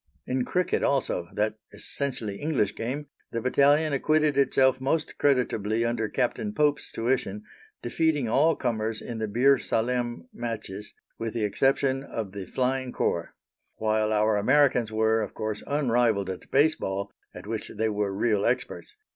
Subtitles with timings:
[0.25, 6.53] In cricket also that essentially English game the battalion acquitted itself most creditably under Captain
[6.55, 7.43] Pope's tuition,
[7.83, 13.35] defeating all comers in the Bir Salem matches, with the exception of the Flying Corps;
[13.75, 18.43] while our Americans were, of course, unrivalled at base ball, at which they were real
[18.43, 18.95] experts.